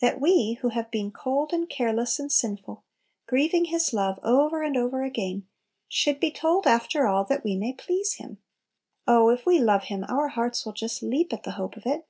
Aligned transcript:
That 0.00 0.20
we, 0.20 0.54
who 0.62 0.70
have 0.70 0.90
been 0.90 1.12
cold, 1.12 1.52
and 1.52 1.70
careless, 1.70 2.18
and 2.18 2.32
sinful, 2.32 2.82
grieving 3.28 3.66
His 3.66 3.92
love 3.92 4.18
over 4.24 4.64
and 4.64 4.76
over 4.76 5.04
again, 5.04 5.46
should 5.86 6.18
be 6.18 6.32
told 6.32 6.66
after 6.66 7.06
all 7.06 7.22
that 7.26 7.44
we 7.44 7.54
may 7.54 7.72
please 7.74 8.14
Him! 8.14 8.38
Oh, 9.06 9.28
if 9.28 9.46
we 9.46 9.60
love 9.60 9.84
Him, 9.84 10.04
our 10.08 10.26
hearts 10.26 10.66
will 10.66 10.72
just 10.72 11.04
leap 11.04 11.32
at 11.32 11.44
the 11.44 11.52
hope 11.52 11.76
of 11.76 11.86
it! 11.86 12.04